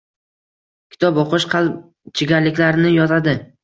[0.95, 1.79] Kitob o‘qish qalb
[2.19, 3.43] chigalliklarini yozadi.